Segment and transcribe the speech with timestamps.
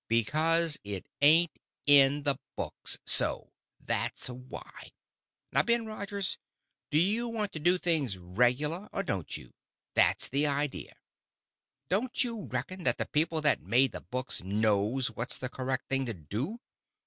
[0.07, 4.93] "Because it ain't in the books so—that's why.
[5.51, 6.39] Now, Ben Rogers,
[6.89, 10.95] do you want to do things regular, or don't you?—that's the idea.
[11.87, 16.07] Don't you reckon that the people that made the books knows what's the correct thing
[16.07, 16.59] to do?